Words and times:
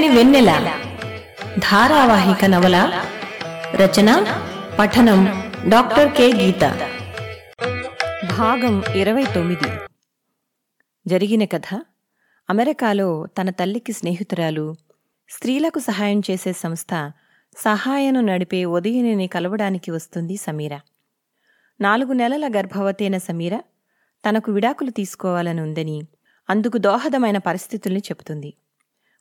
చల్లని 0.00 0.16
వెన్నెల. 0.16 0.80
ధారావాహిక 1.58 2.44
నవల 2.44 3.04
రచన 3.74 4.24
పఠనం 4.78 5.24
డాక్టర్ 5.68 6.12
కె. 6.12 6.32
గీత. 6.32 6.60
భాగం 8.38 8.82
ఇరవై 8.94 9.24
తొమ్మిది 9.24 9.68
జరిగిన 11.06 11.44
కథ 11.44 11.82
అమెరికాలో 12.50 13.26
తన 13.26 13.50
తల్లికి 13.50 13.92
స్నేహితురాలు 13.92 14.76
స్త్రీలకు 15.30 15.78
సహాయం 15.78 16.22
చేసే 16.30 16.52
సంస్థ 16.52 17.12
సహాయను 17.56 18.20
నడిపే 18.20 18.64
ఉదయనిని 18.64 19.26
కలవడానికి 19.26 19.90
వస్తుంది 19.90 20.36
సమీర. 20.36 20.80
నాలుగు 21.80 22.12
నెలల 22.12 22.48
గర్భవతైన 22.48 23.18
సమీర 23.18 23.58
తనకు 24.28 24.52
విడాకులు 24.52 24.90
తీసుకోవాలని 24.90 25.60
ఉందని 25.60 26.02
అందుకు 26.50 26.78
దోహదమైన 26.78 27.38
పరిస్థితుల్ని 27.38 28.00
చెబుతుంది. 28.00 28.54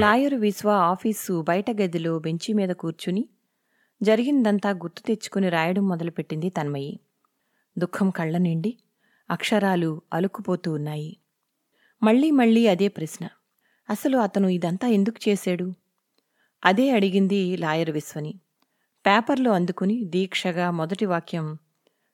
లాయరు 0.00 0.36
విశ్వ 0.36 0.70
ఆఫీసు 0.70 1.42
బయట 1.42 1.70
గదిలో 1.70 2.18
బెంచి 2.18 2.52
మీద 2.52 2.70
కూర్చుని 2.70 3.28
జరిగిందంతా 4.02 4.70
గుర్తు 4.70 5.02
తెచ్చుకుని 5.02 5.48
రాయడం 5.48 5.88
మొదలుపెట్టింది 5.88 6.48
తన్మయి. 6.48 7.00
దుఃఖం 7.78 8.10
కళ్ళ 8.10 8.36
నిండి 8.36 8.78
అక్షరాలు 9.30 10.02
అలుక్కుపోతూ 10.12 10.72
ఉన్నాయి. 10.72 11.16
మళ్ళీ 12.02 12.30
మళ్ళీ 12.30 12.66
అదే 12.66 12.88
ప్రశ్న. 12.88 13.28
అసలు 13.90 14.16
అతను 14.18 14.48
ఇదంతా 14.48 14.88
ఎందుకు 14.88 15.28
చేశాడు? 15.28 15.72
అదే 16.64 16.90
అడిగింది 16.90 17.56
లాయర్ 17.56 17.90
విశ్వని. 17.90 18.34
పేపర్లో 19.06 19.52
అందుకుని 19.52 20.04
దీక్షగా 20.04 20.70
మొదటి 20.70 21.06
వాక్యం 21.06 21.58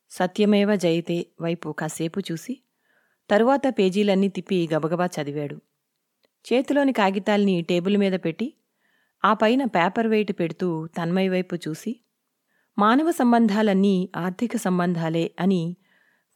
సత్యమేవ 0.09 0.75
జయతే 0.75 1.25
వైపు 1.41 1.71
కాసేపు 1.71 2.19
చూసి 2.19 2.61
తరువాత 3.29 3.61
పేజీలన్నీ 3.79 4.27
తిప్పి 4.27 4.69
గబగబా 4.73 5.05
చదివాడు. 5.05 5.61
చేతిలోని 6.53 6.93
కాగితాల్ని 6.93 7.61
టేబుల్ 7.61 7.97
మీద 7.97 8.13
పెట్టి 8.13 8.53
ఆ 9.25 9.33
పైన 9.33 9.65
పేపర్ 9.65 10.07
వెయిట్ 10.07 10.31
పెడుతూ 10.31 10.87
తన్మయ 10.87 11.29
వైపు 11.29 11.55
చూసి 11.55 12.01
మానవ 12.79 13.11
సంబంధాలన్నీ 13.11 14.09
ఆర్థిక 14.15 14.57
సంబంధాలే 14.57 15.31
అని 15.39 15.77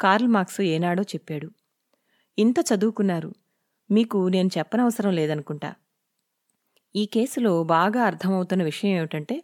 కార్ల్ 0.02 0.28
మార్క్స్ 0.28 0.62
ఏనాడో 0.62 1.04
చెప్పాడు. 1.04 1.52
ఇంత 2.38 2.56
చదువుకున్నారు. 2.60 3.34
మీకు 3.92 4.28
నేను 4.28 4.50
చెప్పనవసరం 4.58 5.14
లేదనుకుంటా. 5.14 5.74
ఈ 6.96 7.06
కేసులో 7.06 7.64
బాగా 7.64 8.04
అర్థమవుతున్న 8.04 8.64
విషయం 8.64 8.92
ఏమిటంటే 8.92 9.44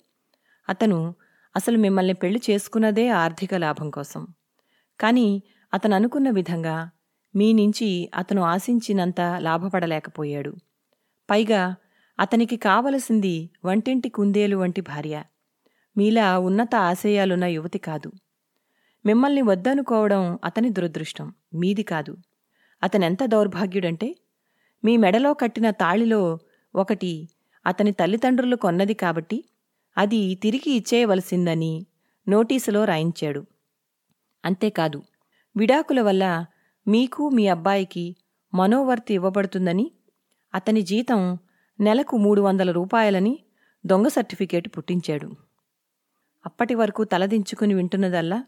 అతను 0.70 1.16
అసలు 1.56 1.78
మిమ్మల్ని 1.78 2.14
పెళ్ళి 2.14 2.42
చేసుకున్నదే 2.50 3.10
ఆర్థిక 3.10 3.56
లాభం 3.56 3.90
కోసం. 3.90 4.28
కానీ 5.00 5.44
అతను 5.74 5.96
అనుకున్న 5.96 6.30
విధంగా 6.30 6.90
మీ 7.36 7.54
నుంచి 7.54 8.12
అతను 8.16 8.42
ఆశించినంత 8.42 9.22
లాభపడలేకపోయాడు. 9.38 10.56
పైగా 11.30 11.76
అతనికి 12.20 12.58
కావలసింది 12.58 13.50
వంటింటి 13.66 14.10
కుందేలు 14.10 14.58
వంటి 14.58 14.82
భార్య. 14.82 15.24
మీలా 15.98 16.40
ఉన్నత 16.40 16.76
ఆశయాలున్న 16.76 17.46
యువతి 17.46 17.78
కాదు. 17.78 18.12
మిమ్మల్ని 19.06 19.42
వద్దనుకోవడం 19.42 20.40
అతని 20.44 20.70
దురదృష్టం. 20.70 21.34
మీది 21.54 21.84
కాదు. 21.84 22.18
అతనెంత 22.84 23.26
దౌర్భాగ్యుడంటే 23.26 24.16
మీ 24.86 24.98
మెడలో 24.98 25.34
కట్టిన 25.34 25.70
తాళిలో 25.70 26.40
ఒకటి 26.76 27.30
అతని 27.66 27.92
తల్లిదండ్రులు 27.92 28.56
కొన్నది 28.56 28.94
కాబట్టి 28.94 29.46
అది 29.98 30.36
తిరిగి 30.36 30.72
ఇచ్చేయవలసిందని 30.72 31.86
నోటీసులో 32.30 32.86
రాయించాడు. 32.86 33.46
అంతేకాదు 34.46 35.04
విడాకుల 35.58 36.02
వల్ల 36.02 36.46
మీకు 36.88 37.30
మీ 37.30 37.48
అబ్బాయికి 37.48 38.16
మనోవర్తి 38.54 39.14
ఇవ్వబడుతుందని 39.14 39.92
అతని 40.54 40.82
జీతం 40.82 41.38
నెలకు 41.80 42.18
మూడు 42.18 42.42
వందల 42.42 42.72
రూపాయలని 42.72 43.40
దొంగ 43.86 44.08
సర్టిఫికేట్ 44.08 44.78
పుట్టించాడు. 44.78 45.36
అప్పటి 46.46 46.76
వరకు 46.76 47.04
తలదించుకుని 47.04 47.74
వింటున్నదల్లా 47.74 48.44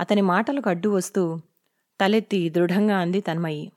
అతని 0.00 0.20
మాటలకు 0.20 0.68
అడ్డు 0.68 0.88
వస్తూ 0.88 1.40
తలెత్తి 2.00 2.50
దృఢంగా 2.50 2.98
అంది 2.98 3.20
తన్మయి. 3.20 3.72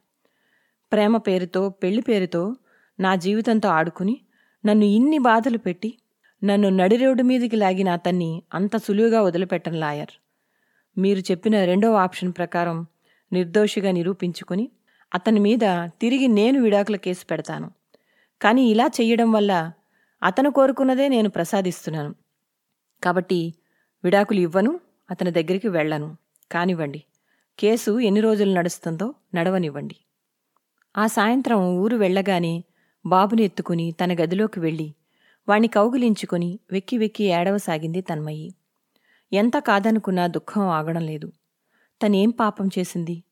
ప్రేమ 0.92 1.18
పేరుతో 1.18 1.70
పెళ్ళి 1.70 2.02
పేరుతో 2.02 2.56
నా 3.00 3.16
జీవితంతో 3.16 3.70
ఆడుకుని 3.70 4.22
నన్ను 4.66 4.86
ఇన్ని 4.86 5.18
బాధలు 5.18 5.58
పెట్టి 5.58 5.98
నన్ను 6.44 6.70
నడిరోడ్డు 6.70 7.24
మీదికి 7.24 7.56
లాగిన 7.56 7.90
అతన్ని 7.90 8.44
అంత 8.54 8.78
సులువుగా 8.78 9.22
వదిలిపెట్టను 9.22 9.80
లాయర్. 9.80 10.10
మీరు 10.98 11.20
చెప్పిన 11.20 11.66
రెండవ 11.66 11.94
ఆప్షన్ 11.96 12.34
ప్రకారం 12.38 12.88
నిర్దోషిగా 13.34 13.92
నిరూపించుకుని 13.92 14.72
అతని 15.14 15.40
మీద 15.40 15.60
తిరిగి 15.86 16.28
నేను 16.28 16.62
విడాకుల 16.62 16.96
కేసు 16.96 17.26
పెడతాను. 17.26 17.72
కానీ 18.42 18.68
ఇలా 18.68 18.88
చెయ్యడం 19.02 19.32
వల్ల 19.32 19.72
అతను 20.24 20.52
కోరుకున్నదే 20.52 21.08
నేను 21.08 21.30
ప్రసాదిస్తున్నాను. 21.30 22.16
కాబట్టి 23.04 23.54
విడాకులు 24.04 24.40
ఇవ్వను 24.40 24.80
అతని 25.12 25.32
దగ్గరికి 25.32 25.68
వెళ్ళను. 25.68 26.18
కానివ్వండి. 26.52 27.04
కేసు 27.60 28.00
ఎన్ని 28.00 28.22
రోజులు 28.22 28.54
నడుస్తుందో 28.54 29.14
నడవనివ్వండి. 29.36 29.96
ఆ 30.98 31.08
సాయంత్రం 31.08 31.68
ఊరు 31.78 31.98
వెళ్ళగానే 31.98 32.64
బాబుని 33.06 33.44
ఎత్తుకుని 33.44 33.92
తన 33.92 34.14
గదిలోకి 34.14 34.60
వెళ్ళి 34.60 34.94
వాణ్ణి 35.50 35.68
కౌగిలించుకుని 35.68 36.60
వెక్కి 36.72 36.98
వెక్కి 36.98 37.24
ఏడవసాగింది 37.24 38.02
తన్మయ్యి. 38.02 38.56
ఎంత 39.34 39.58
కాదనుకున్నా 39.58 40.28
దుఃఖం 40.28 40.62
ఆగడం 40.62 41.02
లేదు. 41.02 41.32
తనేం 42.06 42.30
పాపం 42.30 42.70
చేసింది? 42.80 43.24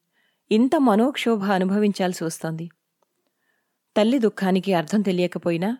ఇంత 0.52 0.72
మనోక్షోభ 0.78 1.44
అనుభవించాల్సి 1.44 2.24
వస్తోంది. 2.24 2.69
తల్లి 3.97 4.19
దుఃఖానికి 4.19 4.74
అర్థం 4.74 5.02
తెలియకపోయినా 5.02 5.78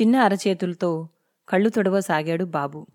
చిన్న 0.00 0.16
అరచేతులతో 0.16 1.08
కళ్ళు 1.48 1.68
తొడవసాగాడు 1.68 2.44
బాబు. 2.44 2.86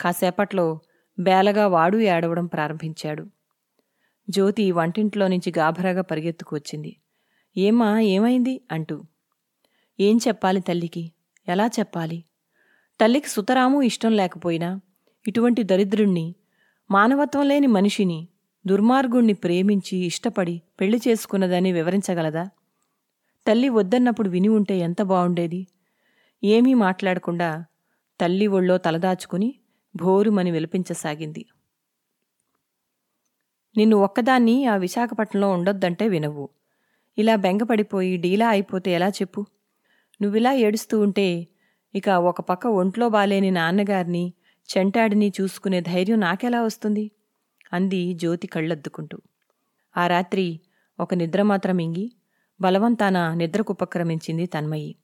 కాసేపట్లో 0.00 0.78
బేలగా 1.18 1.66
వాడు 1.66 1.98
ఏడవడం 1.98 2.46
ప్రారంభించాడు. 2.46 3.26
జ్యోతి 4.30 4.72
వంటింట్లో 4.72 5.28
నుంచి 5.28 5.52
గాభరాగా 5.58 6.02
పరిగెత్తుకొచ్చింది 6.02 6.96
ఏమా 7.56 8.00
ఏమైంది? 8.00 8.60
అంటూ. 8.72 9.04
ఏం 10.00 10.18
చెప్పాలి 10.28 10.60
తల్లికి? 10.60 11.12
ఎలా 11.48 11.66
చెప్పాలి? 11.66 12.24
తల్లికి 13.00 13.28
సుతరాము 13.28 13.82
ఇష్టం 13.82 14.12
లేకపోయినా 14.12 14.80
ఇటువంటి 15.28 15.62
దరిద్రుణ్ణి 15.62 16.34
మానవత్వం 16.90 17.48
లేని 17.48 17.66
మనిషిని 17.66 18.28
దుర్మార్గుణ్ణి 18.64 19.34
ప్రేమించి 19.34 19.96
ఇష్టపడి 19.98 20.62
పెళ్ళి 20.80 21.00
చేసుకున్నదని 21.08 21.72
వివరించగలదా? 21.72 22.50
తల్లి 23.46 23.68
వద్దన్నప్పుడు 23.68 24.28
విని 24.28 24.48
ఉంటే 24.48 24.78
ఎంత 24.78 25.02
బావుండేది? 25.02 25.66
ఏమీ 26.42 26.74
మాట్లాడకుండా 26.74 27.64
తల్లి 28.20 28.46
ఒళ్ళో 28.46 28.78
తలదాచుకుని 28.78 29.54
భోరుమని 29.96 30.50
విలపించసాగింది. 30.50 31.44
నిన్ను 33.76 33.96
ఒక్కదాన్ని 33.96 34.66
ఆ 34.66 34.76
విశాఖపట్నంలో 34.76 35.50
ఉండొద్దంటే 35.50 36.08
వినవు. 36.08 36.48
ఇలా 37.18 37.36
బెంగపడిపోయి 37.36 38.16
డీలా 38.16 38.48
అయిపోతే 38.48 38.92
ఎలా 38.92 39.08
చెప్పు? 39.08 39.46
నువ్విలా 40.20 40.52
ఏడుస్తూ 40.52 41.00
ఉంటే 41.00 41.48
ఇక 41.94 42.08
ఒక 42.08 42.40
పక్క 42.40 42.66
ఒంట్లో 42.66 43.08
బాలేని 43.08 43.50
నాన్నగారిని 43.50 44.34
చెంటాడిని 44.68 45.32
చూసుకునే 45.40 45.80
ధైర్యం 45.80 46.20
నాకెలా 46.20 46.62
వస్తుంది? 46.62 47.10
అంది 47.72 48.14
జ్యోతి 48.14 48.46
కళ్ళద్దుకుంటూ. 48.46 49.18
ఆ 49.96 50.06
రాత్రి 50.06 50.60
ఒక 51.00 51.14
నిద్ర 51.14 51.42
మాత్రం 51.42 51.78
ఇంగి 51.78 52.12
బలవంతాన 52.60 53.34
నిద్రకుపక్రమించింది 53.34 54.46
తన్మయి. 54.46 54.96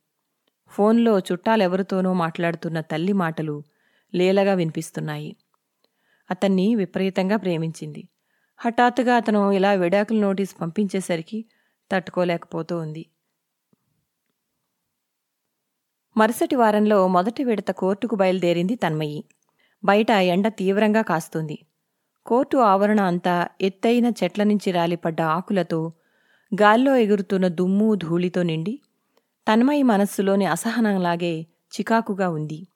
ఫోన్లో 0.69 1.19
చుట్టాలెవరితోనో 1.19 2.13
మాట్లాడుతున్న 2.13 2.81
తల్లి 2.81 3.13
మాటలు 3.13 3.63
లీలగా 4.15 4.55
వినిపిస్తున్నాయి. 4.55 5.37
అతన్ని 6.31 6.75
విపరీతంగా 6.75 7.37
ప్రేమించింది. 7.37 8.09
హఠాత్తుగా 8.57 9.17
అతను 9.17 9.53
ఇలా 9.53 9.73
విడాకుల 9.73 10.19
నోటీస్ 10.21 10.61
పంపించేసరికి 10.61 11.45
తట్టుకోలేకపోతూ 11.93 12.79
ఉంది. 12.79 13.07
మరుసటి 16.17 16.57
వారంలో 16.57 17.09
మొదటి 17.09 17.45
విడత 17.45 17.71
కోర్టుకు 17.71 18.17
బయలుదేరింది 18.17 18.75
తన్మయి. 18.75 19.25
బయట 19.85 20.11
ఎండ 20.11 20.49
తీవ్రంగా 20.49 21.03
కాస్తుంది. 21.03 21.59
కోర్టు 22.29 22.57
ఆవరణ 22.57 23.01
అంతా 23.01 23.49
ఎత్తైన 23.61 24.07
చెట్ల 24.07 24.43
నుంచి 24.43 24.71
రాలిపడ్డ 24.71 25.21
ఆకులతో 25.21 25.93
గాల్లో 26.61 26.97
ఎగురుతున్న 26.97 27.49
దుమ్ము 27.49 27.95
ధూళితో 27.95 28.43
నిండి 28.43 28.81
తన్మయి 29.49 29.83
మనస్సులోని 29.83 30.47
అసహనంలాగే 30.47 31.47
చికాకుగా 31.75 32.29
ఉంది. 32.29 32.67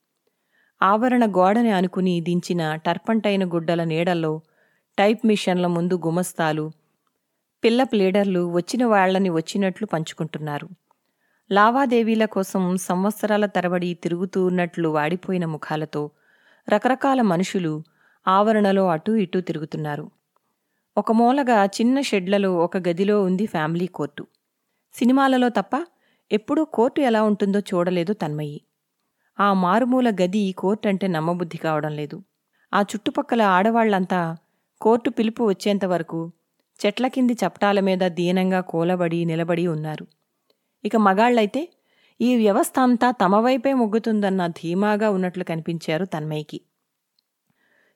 ఆవరణ 0.83 1.27
గోడని 1.27 1.71
అనుకుని 1.71 2.21
దించిన 2.21 2.75
టర్పంటైన 2.75 3.45
గుడ్డల 3.45 3.85
నీడల్లో 3.85 4.41
టైప్ 4.99 5.27
మిషన్ల 5.27 5.67
ముందు 5.67 5.95
గుమస్తాలు 5.95 6.71
పిల్ల 7.65 7.83
ప్లీడర్లు 7.83 8.53
వచ్చిన 8.53 8.85
వాళ్ళని 8.85 9.31
వచ్చినట్లు 9.31 9.87
పంచుకుంటున్నారు. 9.87 10.69
లావాదేవీల 11.53 12.25
కోసం 12.25 12.77
సంవత్సరాల 12.77 13.47
తరబడి 13.47 13.95
తిరుగుతూ 13.95 14.47
ఉన్నట్లు 14.47 14.89
వాడిపోయిన 14.89 15.45
ముఖాలతో 15.45 16.11
రకరకాల 16.69 17.23
మనుషులు 17.23 17.83
ఆవరణలో 18.27 18.89
అటూ 18.89 19.15
ఇటూ 19.15 19.41
తిరుగుతున్నారు. 19.41 20.11
ఒక 20.97 21.13
మూలగా 21.13 21.65
చిన్న 21.65 22.01
షెడ్లలో 22.01 22.57
ఒక 22.57 22.77
గదిలో 22.77 23.23
ఉంది 23.23 23.47
ఫ్యామిలీ 23.47 23.87
కోర్టు. 23.87 24.27
సినిమాలలో 24.95 25.49
తప్ప 25.49 25.87
ఎప్పుడూ 26.33 26.65
కోర్టు 26.65 27.01
ఎలా 27.01 27.23
ఉంటుందో 27.23 27.59
చూడలేదు 27.61 28.13
తన్మయి. 28.13 28.61
ఆ 29.41 29.53
మారుమూల 29.53 30.11
గది 30.11 30.53
కోర్టు 30.53 30.89
అంటే 30.89 31.07
నమ్మబుద్ధి 31.07 31.59
కావడం 31.59 31.93
లేదు. 31.93 32.23
ఆ 32.75 32.81
చుట్టుపక్కల 32.81 33.43
ఆడవాళ్ళంతా 33.43 34.37
కోర్టు 34.81 35.11
పిలుపు 35.11 35.45
వచ్చేంతవరకు 35.45 36.33
చెట్ల 36.85 37.09
కింది 37.09 37.33
చప్టాల 37.33 37.81
మీద 37.81 38.03
దీనంగా 38.03 38.61
కూలబడి 38.61 39.25
నిలబడి 39.25 39.67
ఉన్నారు. 39.67 40.07
ఇక 40.85 40.97
మగాళ్ళైతే 40.97 41.69
ఈ 42.21 42.37
వ్యవస్థ 42.37 42.79
అంతా 42.79 43.11
తమ 43.11 43.37
వైపే 43.37 43.73
మొగ్గుతుందన్న 43.73 44.47
ధీమాగా 44.47 45.11
ఉన్నట్లు 45.11 45.45
కనిపించారు 45.45 46.05
తన్మయ్యకి 46.05 46.61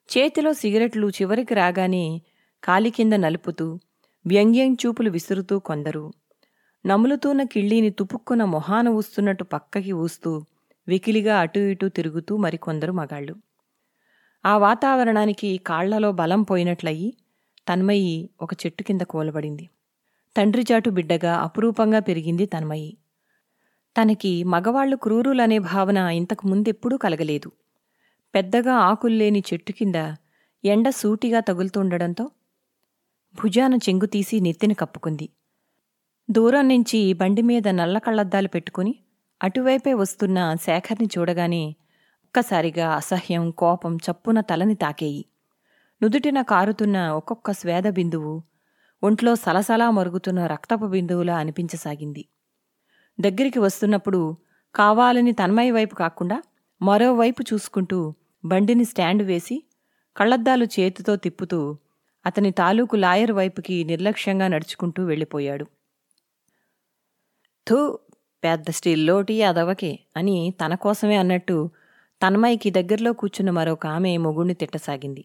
చేతిలో 0.09 0.53
సిగరెట్లు 0.53 1.09
చివరికి 1.09 1.55
రాగానే 1.55 2.23
కాలి 2.65 2.91
కింద 2.91 3.13
నలుపుతూ 3.13 3.79
వ్యంగ్యం 4.27 4.75
చూపులు 4.75 5.11
విసురుతూ 5.11 5.59
కొందరు. 5.59 6.13
నములుతూన్న 6.87 7.43
కిళ్ళీని 7.43 7.91
తుపుక్కున 7.91 8.45
మొహాన 8.45 8.89
ఊస్తున్నట్టు 8.89 9.45
పక్కకి 9.45 9.93
ఊస్తూ 9.93 10.43
వికిలిగా 10.89 11.39
అటూ 11.39 11.61
ఇటూ 11.61 11.89
తిరుగుతూ 11.89 12.37
మరికొందరు 12.37 12.93
మగాళ్ళు. 12.93 13.37
ఆ 14.45 14.57
వాతావరణానికి 14.57 15.59
కాళ్ళలో 15.59 16.13
బలం 16.13 16.43
పోయినట్లయి 16.43 17.15
తన్మయి 17.69 18.31
ఒక 18.43 18.67
చెట్టు 18.67 18.83
కింద 18.83 19.01
కూలబడింది. 19.01 19.69
తండ్రిచాటు 20.37 20.91
బిడ్డగా 20.91 21.35
అపురూపంగా 21.37 21.99
పెరిగింది 21.99 22.47
తన్మయి. 22.47 22.97
తనకి 23.97 24.45
మగవాళ్ళు 24.45 24.97
క్రూరులనే 24.97 25.59
భావన 25.59 25.97
ఇంతకు 25.97 26.47
ముందెప్పుడూ 26.47 26.97
కలగలేదు. 26.97 27.53
పెద్దగా 28.37 28.75
ఆకుల్లేని 28.75 29.43
చెట్టు 29.53 29.73
కింద 29.73 29.95
ఎండ 30.65 30.89
సూటిగా 30.89 31.41
తగులుతుండడంతో 31.41 32.31
భుజాన 33.35 33.75
చెంగు 33.75 34.07
తీసి 34.07 34.41
నెత్తిన 34.41 34.73
కప్పుకుంది. 34.73 35.29
దూరం 36.31 36.69
నుంచి 36.69 37.13
బండి 37.13 37.43
మీద 37.43 37.69
నల్ల 37.69 37.99
కళ్ళద్దాలు 37.99 38.49
పెట్టుకుని 38.49 38.95
అటువైపే 39.43 39.95
వస్తున్న 39.95 40.55
శేఖర్ని 40.55 41.09
చూడగానే 41.19 41.77
ఒక్కసారిగా 42.25 42.95
అసహ్యం 42.95 43.51
కోపం 43.51 43.97
చప్పున 43.97 44.41
తలని 44.41 44.75
తాకేయి. 44.75 45.25
నుదుటిన 46.03 46.43
కారుతున్న 46.43 47.09
ఒక్కొక్క 47.09 47.53
స్వేద 47.53 47.89
బిందువు 47.89 48.43
ఒంట్లో 49.03 49.35
సలసలా 49.35 49.91
మరుగుతున్న 49.91 50.47
రక్తపు 50.47 50.87
బిందువులా 50.87 51.37
అనిపించసాగింది. 51.37 52.25
దగ్గరికి 53.21 53.59
వస్తున్నప్పుడు 53.59 54.37
కావాలని 54.75 55.33
తన్మయ 55.33 55.71
వైపు 55.71 55.95
కాకుండా 55.95 56.43
మరోవైపు 56.83 57.45
చూసుకుంటూ 57.55 58.15
బండిని 58.47 58.85
స్టాండ్ 58.85 59.23
వేసి 59.23 59.57
కళ్ళద్దాలు 60.17 60.65
చేతితో 60.65 61.17
తిప్పుతూ 61.17 61.77
అతని 62.27 62.51
తాలూకు 62.51 62.97
లాయర్ 62.97 63.33
వైపుకి 63.33 63.85
నిర్లక్ష్యంగా 63.85 64.49
నడుచుకుంటూ 64.49 65.05
వెళ్ళిపోయాడు. 65.05 65.67
థూ 67.67 67.99
పెద్ద 68.45 68.71
స్టిల్లోటి 68.71 69.43
అదవకే 69.43 69.99
అని 70.17 70.55
తన 70.65 70.75
కోసమే 70.75 71.17
అన్నట్టు 71.17 71.71
తన్మయ్యకి 72.23 72.71
దగ్గరలో 72.71 73.13
కూర్చున్న 73.13 73.51
మరొక 73.51 73.87
ఆమె 73.87 74.17
మొగుణ్ణి 74.17 74.55
తిట్టసాగింది. 74.55 75.25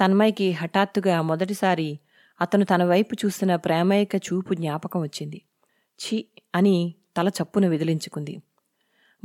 తన్మయ్యకి 0.00 0.52
హఠాత్తుగా 0.52 1.22
మొదటిసారి 1.22 1.98
అతను 2.40 2.64
తన 2.64 2.84
వైపు 2.84 3.14
చూసిన 3.14 3.56
ప్రేమైక 3.56 4.16
చూపు 4.16 4.54
జ్ఞాపకం 4.54 5.00
వచ్చింది. 5.02 5.42
ఛీ 6.00 6.24
అని 6.54 6.94
తల 7.16 7.28
చప్పున 7.28 7.66
విదిలించుకుంది. 7.66 8.34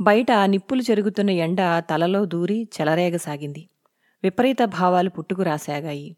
బయట 0.00 0.26
నిప్పులు 0.44 0.82
చెరుగుతున్న 0.82 1.30
ఎండ 1.30 1.58
తలలో 1.90 2.24
దూరి 2.24 2.68
చెలరేగసాగింది 2.80 3.68
విపరీత 4.22 4.64
భావాలు 4.64 5.10
పుట్టుకురాసాగాయి 5.10 6.16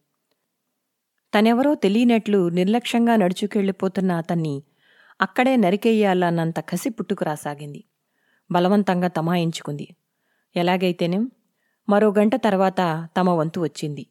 తనెవరో 1.35 1.75
తెలియనట్లు 1.75 2.49
నిర్లక్ష్యంగా 2.49 3.17
నడుచుకెళ్ళిపోతున్న 3.17 4.13
అతన్ని 4.13 4.63
అక్కడే 5.21 5.57
నరికెయ్యాలన్నంత 5.57 6.61
కసి 6.61 6.91
పుట్టుకురాసాగింది 6.91 7.85
బలవంతంగా 8.53 9.09
తమాయించుకుంది. 9.09 9.97
ఎలాగైతేనేం? 10.57 11.31
మరో 11.89 12.15
గంట 12.19 12.37
తర్వాత 12.37 13.09
తమ 13.17 13.31
వంతు 13.31 13.61
వచ్చింది. 13.61 14.07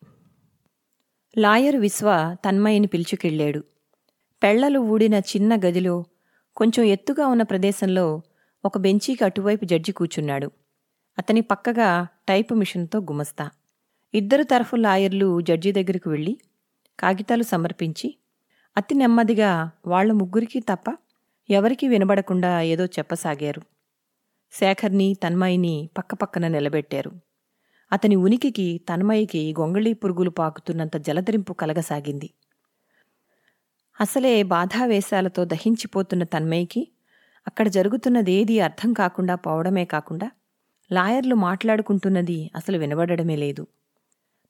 లాయర్ 1.37 1.75
విశ్వ 1.75 2.35
తన్మయ్యని 2.45 2.87
పిలుచుకెళ్ళాడు. 2.87 3.63
పెళ్ళలు 4.43 4.79
ఊడిన 4.79 5.13
చిన్న 5.13 5.55
గదిలో 5.55 6.05
కొంచెం 6.55 6.85
ఎత్తుగా 6.85 7.27
ఉన్న 7.27 7.43
ప్రదేశంలో 7.43 8.21
ఒక 8.65 8.77
బెంచీకి 8.77 9.23
అటువైపు 9.23 9.65
జడ్జి 9.65 9.91
కూర్చున్నాడు. 9.91 10.51
అతని 11.17 11.41
పక్కగా 11.41 12.07
టైపు 12.27 12.53
మిషన్తో 12.53 12.99
గుమస్తా. 12.99 13.49
ఇద్దరు 14.13 14.43
తరఫు 14.43 14.75
లాయర్లు 14.75 15.41
జడ్జి 15.41 15.71
దగ్గరికి 15.71 16.09
వెళ్ళి 16.09 16.37
కాగితాలు 16.99 17.43
సమర్పించి 17.43 18.15
అతి 18.77 18.95
నెమ్మదిగా 18.95 19.71
వాళ్ళ 19.87 20.11
ముగ్గురికి 20.11 20.59
తప్ప 20.59 20.97
ఎవరికీ 21.49 21.87
వినబడకుండా 21.87 22.61
ఏదో 22.61 22.85
చెప్పసాగారు. 22.85 23.61
శేఖర్ని 24.51 25.13
తన్మయిని 25.13 25.89
పక్కపక్కన 25.97 26.47
నిలబెట్టారు. 26.47 27.11
అతని 27.91 28.15
ఉనికికి 28.15 28.81
తన్మయికి 28.89 29.55
గొంగళీ 29.59 29.93
పురుగులు 29.93 30.29
పాకుతున్నంత 30.29 30.97
జలధరింపు 30.97 31.53
కలగసాగింది. 31.53 32.29
అసలే 34.01 34.43
బాధావేశాలతో 34.43 35.45
దహించిపోతున్న 35.45 36.23
తన్మయికి 36.23 36.87
అక్కడ 37.47 37.67
జరుగుతున్నదేదీ 37.67 38.59
అర్థం 38.59 38.93
కాకుండా 38.93 39.35
పోవడమే 39.35 39.85
కాకుండా 39.85 40.31
లాయర్లు 40.91 41.35
మాట్లాడుకుంటున్నది 41.35 42.51
అసలు 42.55 42.77
వినబడమే 42.77 43.35
లేదు. 43.35 43.67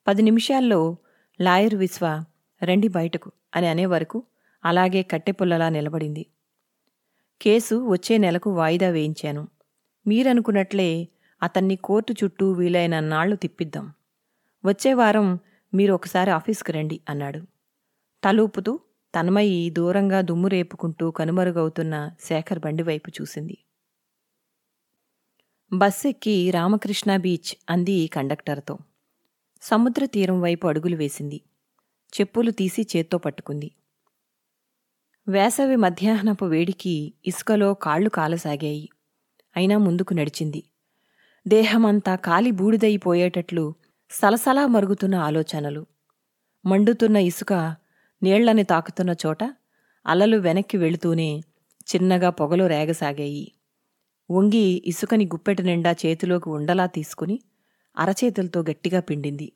పది 0.08 0.22
నిమిషాల్లో 0.22 0.98
లాయర్ 1.42 1.76
విశ్వ 1.76 2.24
రండి 2.64 2.88
బయటకు 2.88 3.32
అని 3.56 3.68
అనేవరకు 3.68 4.24
అలాగే 4.66 5.04
కట్టెపుల్లలా 5.04 5.70
నిలబడింది. 5.70 6.26
కేసు 7.42 7.88
వచ్చే 7.88 8.18
నెలకు 8.18 8.50
వాయిదా 8.50 8.90
వేయించాను. 8.90 9.48
మీరనుకున్నట్లే 10.08 11.08
అతన్ని 11.44 11.76
కోర్టు 11.76 12.14
చుట్టూ 12.24 12.52
వీలైన 12.52 13.00
నాళ్ళు 13.00 13.36
తిప్పిద్దాం. 13.36 13.94
వచ్చే 14.66 14.94
వారం 14.94 15.40
మీరు 15.74 15.94
ఒకసారి 15.94 16.32
ఆఫీస్కి 16.32 16.72
రండి 16.72 17.00
అన్నాడు. 17.10 17.40
తలూపుతూ 18.24 18.80
తన్మయి 19.16 19.70
దూరంగా 19.70 20.22
దుమ్ము 20.22 20.48
రేపుకుంటూ 20.48 21.12
కనుమరుగవుతున్న 21.12 22.12
శేఖర్ 22.24 22.60
బండి 22.60 22.84
వైపు 22.84 23.12
చూసింది. 23.22 23.58
బస్సెక్కి 25.74 26.52
రామకృష్ణ 26.52 27.18
బీచ్ 27.18 27.56
అంది 27.70 28.08
కండక్టర్తో. 28.08 28.78
సముద్ర 29.62 30.06
తీరం 30.06 30.42
వైపు 30.42 30.68
అడుగులు 30.68 30.96
వేసింది. 30.96 31.42
చెప్పులు 32.22 32.52
తీసి 32.52 32.88
చేత్తో 32.96 33.18
పట్టుకుంది. 33.18 33.72
వేసవి 35.28 35.76
మధ్యాహ్నపు 35.76 36.46
వేడికి 36.46 37.14
ఇసుకలో 37.26 37.74
కాళ్ళు 37.74 38.10
కాలసాగాయి. 38.10 38.90
అయినా 39.58 39.78
ముందుకు 39.78 40.14
నడిచింది. 40.14 40.64
దేహమంతా 41.48 42.16
కాలి 42.16 42.52
బూడిదైపోయేటట్లు 42.52 43.76
సలసలా 44.10 44.68
మరుగుతున్న 44.68 45.16
ఆలోచనలు. 45.16 45.86
మండుతున్న 46.66 47.18
ఇసుక 47.18 47.76
నీళ్ళని 48.24 48.64
తాకుతున్న 48.64 49.16
చోట 49.26 49.44
అలలు 50.08 50.38
వెనక్కి 50.38 50.78
వెళుతూనే 50.78 51.42
చిన్నగా 51.96 52.30
పొగలు 52.30 52.68
రేగసాగాయి. 52.68 53.52
వంగి 54.32 54.84
ఇసుకని 54.86 55.26
గుప్పెట 55.26 55.62
నిండా 55.62 55.92
చేతిలోకి 55.92 56.50
ఉండలా 56.50 56.86
తీసుకుని 56.86 57.40
అరచేతులతో 57.98 58.62
గట్టిగా 58.62 59.00
పిండింది. 59.00 59.52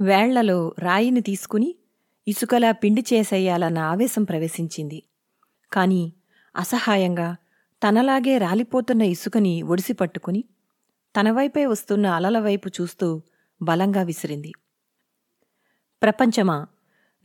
వేళ్ళలో 0.00 0.74
రాయిని 0.78 1.20
తీసుకుని 1.20 1.74
ఇసుకలా 2.28 2.72
పిండి 2.72 3.04
చేసేయాలన్న 3.12 3.78
ఆవేశం 3.78 4.24
ప్రవేశించింది. 4.24 5.02
కాని 5.72 6.12
అసహాయంగా 6.56 7.36
తనలాగే 7.88 8.38
రాలిపోతున్న 8.38 9.02
ఇసుకని 9.02 9.62
ఒడిసి 9.62 9.92
పట్టుకుని 9.92 10.44
తనవైపే 11.20 11.66
వస్తున్న 11.66 12.06
అలల 12.06 12.38
వైపు 12.38 12.68
చూస్తూ 12.68 13.22
బలంగా 13.62 14.02
విసిరింది. 14.02 14.52
ప్రపంచమా? 16.02 16.66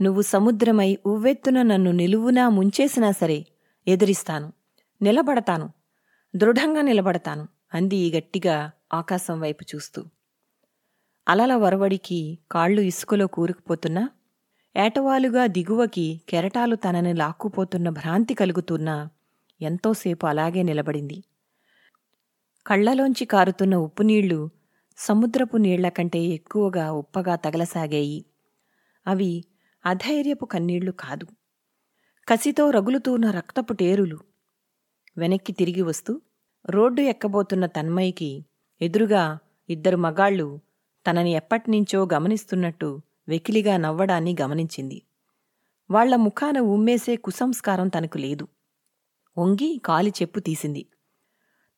నువ్వు 0.02 0.22
సముద్రమై 0.22 0.98
ఉవ్వెత్తున 1.06 1.62
నన్ను 1.62 1.92
నిలువునా 1.92 2.50
ముంచేసినా 2.50 3.12
సరే 3.12 3.46
ఎదిరిస్తాను 3.88 4.54
నిలబడతాను 5.02 5.70
దృఢంగా 6.36 6.82
నిలబడతాను 6.82 7.48
అంది 7.74 8.12
గట్టిగా 8.18 8.72
ఆకాశం 8.94 9.42
వైపు 9.42 9.66
చూస్తూ. 9.76 10.04
అలల 11.28 11.56
వరవడికి 11.56 12.40
కాళ్ళు 12.52 12.82
ఇసుకలో 12.82 13.28
కూరుకుపోతున్నా 13.28 14.10
ఏటవాలుగా 14.76 15.48
దిగువకి 15.48 16.22
కెరటాలు 16.30 16.76
తనని 16.76 17.14
లాక్కుపోతున్న 17.14 17.90
భ్రాంతి 17.90 18.34
కలుగుతున్నా 18.34 19.10
ఎంతోసేపు 19.62 20.26
అలాగే 20.26 20.64
నిలబడింది. 20.64 21.24
కళ్ళలోంచి 22.66 23.26
కారుతున్న 23.26 23.76
ఉప్పునీళ్ళు 23.76 24.50
సముద్రపు 24.98 25.58
నీళ్ళ 25.58 25.90
కంటే 25.90 26.20
ఎక్కువగా 26.20 26.92
ఉప్పగా 26.92 27.36
తగలసాగాయి. 27.36 28.26
అవి 29.08 29.46
అధైర్యపు 29.86 30.46
కన్నీళ్ళు 30.46 30.92
కాదు. 30.92 31.28
కసితో 32.28 32.70
రగులుతూన్న 32.70 33.32
రక్తపు 33.32 33.74
టేరులు 33.74 34.20
వెనక్కి 35.18 35.54
తిరిగి 35.54 35.82
వస్తూ 35.82 36.22
రోడ్డు 36.70 37.02
ఎక్కబోతున్న 37.02 37.66
తన్మయ్యకి 37.66 38.46
ఎదురుగా 38.82 39.40
ఇద్దరు 39.70 39.98
మగాళ్ళు 39.98 40.60
తనని 41.10 41.32
ఎప్పటినుంచో 41.32 42.08
గమనిస్తున్నట్టు 42.14 43.02
వెకిలిగా 43.28 43.78
నవ్వడాన్ని 43.78 44.36
గమనించింది. 44.42 45.02
వాళ్ళ 45.92 46.16
ముఖాన 46.16 46.60
ఉమ్మేసే 46.60 47.16
కుసంస్కారం 47.16 47.88
తనకు 47.88 48.18
లేదు. 48.18 48.48
వంగి 49.38 49.82
కాలి 49.86 50.10
చెప్పు 50.10 50.40
తీసింది. 50.40 50.86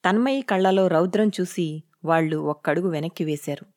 తన్మయి 0.05 0.41
కళ్ళలో 0.41 0.87
రౌద్రం 0.87 1.31
చూసి 1.41 1.83
వాళ్ళు 2.05 2.37
ఒక్కడుగు 2.37 2.89
వెనక్కి 2.89 3.23
వేశారు. 3.23 3.76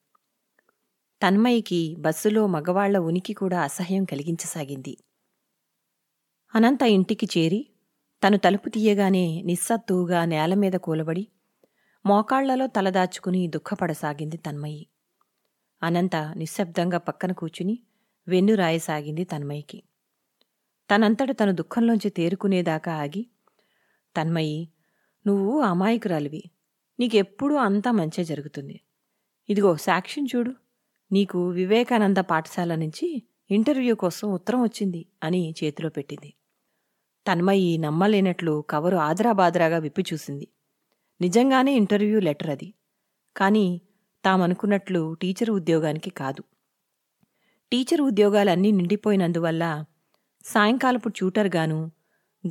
తన్మయికి 1.22 1.96
బస్సులో 1.98 2.46
మగవాళ్ళ 2.46 2.98
ఉనికి 2.98 3.32
కూడా 3.32 3.60
అసహ్యం 3.60 4.04
కలిగించసాగింది. 4.04 4.96
అనంత 6.54 6.82
ఇంటికి 6.82 7.26
చేరి 7.26 7.66
తను 8.26 8.36
తలుపు 8.36 8.68
తీయగానే 8.68 9.42
నిస్సత్తువుగా 9.42 10.24
నేలమీద 10.24 10.72
కూలబడి 10.72 11.28
మోకాళ్ళలో 12.06 12.66
తలదాచుకుని 12.66 13.48
దుఃఖపడసాగింది 13.48 14.36
తన్మయి 14.36 14.86
అనంత 15.82 16.16
నిశ్శబ్దంగా 16.16 16.98
పక్కన 16.98 17.32
కూర్చుని 17.32 17.78
వెన్ను 18.28 18.54
రాయసాగింది 18.54 19.24
తన్మయికి 19.24 19.82
తనంతట 20.90 21.30
తను 21.30 21.52
దుఃఖంలోంచి 21.52 22.10
తేరుకునేదాకా 22.10 22.92
ఆగి 22.92 23.26
తన్మయి 24.16 24.68
నువ్వు 25.26 25.60
అమాయకురాలివి. 25.60 26.42
నీకెప్పుడూ 27.00 27.56
అంతా 27.56 27.90
మంచే 27.90 28.24
జరుగుతుంది. 28.24 28.80
ఇదిగో 29.48 29.76
సాక్ష్యం 29.76 30.26
చూడు. 30.36 30.54
నీకు 31.12 31.48
వివేకానంద 31.48 32.16
పాఠశాల 32.16 32.74
నుంచి 32.74 33.22
ఇంటర్వ్యూ 33.50 33.94
కోసం 33.94 34.32
ఉత్తరం 34.32 34.62
వచ్చింది 34.62 35.06
అని 35.22 35.54
చేతిలో 35.64 35.88
పెట్టింది. 35.88 36.34
తన్మయి 37.26 37.78
నమ్మలేనట్లు 37.78 38.64
కవరు 38.70 38.96
ఆదరాబాదరాగా 38.96 39.78
విప్పి 39.78 40.04
చూసింది. 40.12 40.48
నిజంగానే 41.20 41.76
ఇంటర్వ్యూ 41.76 42.20
లెటర్ 42.20 42.50
అది. 42.50 42.74
కానీ 43.36 43.80
తామనుకున్నట్లు 44.24 45.14
టీచర్ 45.14 45.50
ఉద్యోగానికి 45.50 46.10
కాదు. 46.10 46.42
టీచర్ 47.72 48.00
ఉద్యోగాలన్నీ 48.00 48.70
నిండిపోయినందువల్ల 48.70 49.84
సాయంకాలపు 50.44 51.08
ట్యూటర్గాను 51.08 51.92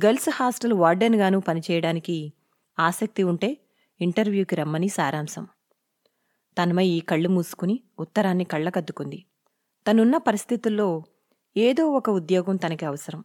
గర్ల్స్ 0.04 0.30
హాస్టల్ 0.30 0.72
వార్డెన్గాను 0.72 1.40
పనిచేయడానికి 1.40 2.32
ఆసక్తి 2.78 3.22
ఉంటే 3.22 3.56
ఇంటర్వ్యూకి 4.00 4.56
రమ్మని 4.56 4.88
సారాంశం. 4.88 5.46
తన్మయి 6.58 7.00
కళ్ళు 7.00 7.28
మూసుకుని 7.28 7.80
ఉత్తరాన్ని 7.98 8.44
కళ్ళకద్దుకుంది. 8.44 9.24
తనున్న 9.86 10.16
పరిస్థితుల్లో 10.16 11.04
ఏదో 11.56 11.90
ఒక 11.90 12.10
ఉద్యోగం 12.10 12.56
తనకి 12.56 12.84
అవసరం. 12.84 13.24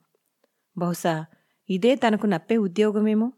బహుశా 0.78 1.26
ఇదే 1.70 1.96
తనకు 1.96 2.26
నప్పే 2.26 2.58
ఉద్యోగమేమో? 2.58 3.34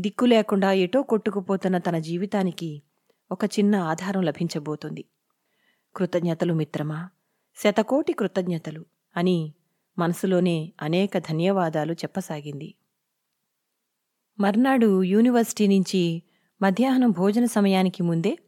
దిక్కు 0.00 0.24
లేకుండా 0.24 0.72
ఎటో 0.72 1.02
కొట్టుకుపోతున్న 1.02 1.78
తన 1.78 1.98
జీవితానికి 1.98 2.82
ఒక 3.32 3.44
చిన్న 3.44 3.76
ఆధారం 3.76 4.22
లభించబోతుంది. 4.22 5.04
కృతజ్ఞతలు 5.96 6.54
మిత్రమా? 6.54 7.08
శతకోటి 7.56 8.12
కృతజ్ఞతలు 8.12 8.84
అని 9.16 9.54
మనసులోనే 9.98 10.72
అనేక 10.82 11.18
ధన్యవాదాలు 11.18 11.92
చెప్పసాగింది. 11.92 12.74
మర్నాడు 14.40 15.02
యూనివర్సిటీ 15.02 15.66
నుంచి 15.66 16.22
మధ్యాహ్నం 16.62 17.10
భోజన 17.10 17.44
సమయానికి 17.44 18.02
ముందే 18.02 18.38